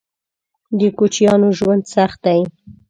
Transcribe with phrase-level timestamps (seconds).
[0.79, 2.41] _د کوچيانو ژوند سخت دی.